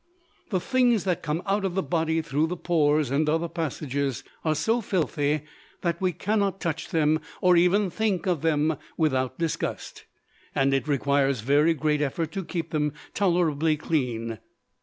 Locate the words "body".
1.83-2.23